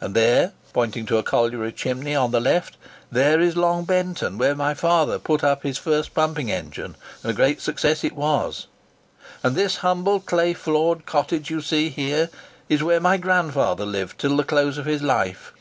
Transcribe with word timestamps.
And 0.00 0.14
there," 0.16 0.52
pointing 0.72 1.04
to 1.04 1.18
a 1.18 1.22
colliery 1.22 1.72
chimney 1.72 2.14
on 2.14 2.30
the 2.30 2.40
left, 2.40 2.78
"there 3.12 3.38
is 3.38 3.54
Long 3.54 3.84
Benton, 3.84 4.38
where 4.38 4.54
my 4.54 4.72
father 4.72 5.18
put 5.18 5.44
up 5.44 5.62
his 5.62 5.76
first 5.76 6.14
pumping 6.14 6.50
engine; 6.50 6.96
and 7.22 7.30
a 7.30 7.34
great 7.34 7.60
success 7.60 8.02
it 8.02 8.14
was. 8.16 8.66
And 9.42 9.54
this 9.54 9.76
humble 9.84 10.20
clay 10.20 10.54
floored 10.54 11.04
cottage 11.04 11.50
you 11.50 11.60
see 11.60 11.90
here, 11.90 12.30
is 12.70 12.82
where 12.82 12.98
my 12.98 13.18
grandfather 13.18 13.84
lived 13.84 14.18
till 14.18 14.38
the 14.38 14.42
close 14.44 14.78
of 14.78 14.86
his 14.86 15.02
life. 15.02 15.52